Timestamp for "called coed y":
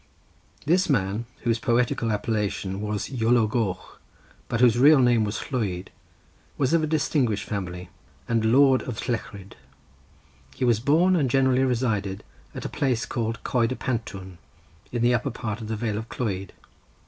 13.05-13.77